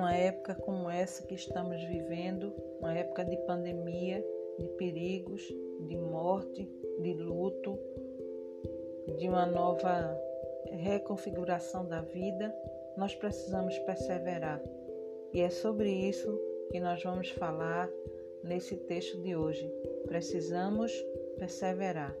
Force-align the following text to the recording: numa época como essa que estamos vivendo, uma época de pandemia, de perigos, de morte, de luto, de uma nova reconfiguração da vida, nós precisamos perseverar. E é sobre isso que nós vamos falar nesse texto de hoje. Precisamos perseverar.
numa 0.00 0.16
época 0.16 0.54
como 0.54 0.88
essa 0.88 1.26
que 1.26 1.34
estamos 1.34 1.78
vivendo, 1.84 2.54
uma 2.80 2.96
época 2.96 3.22
de 3.22 3.36
pandemia, 3.44 4.24
de 4.58 4.66
perigos, 4.78 5.42
de 5.86 5.94
morte, 5.94 6.66
de 7.02 7.12
luto, 7.12 7.78
de 9.18 9.28
uma 9.28 9.44
nova 9.44 10.18
reconfiguração 10.70 11.86
da 11.86 12.00
vida, 12.00 12.50
nós 12.96 13.14
precisamos 13.14 13.78
perseverar. 13.80 14.62
E 15.34 15.42
é 15.42 15.50
sobre 15.50 15.90
isso 15.90 16.34
que 16.70 16.80
nós 16.80 17.02
vamos 17.02 17.28
falar 17.32 17.86
nesse 18.42 18.78
texto 18.78 19.20
de 19.20 19.36
hoje. 19.36 19.70
Precisamos 20.06 20.90
perseverar. 21.36 22.16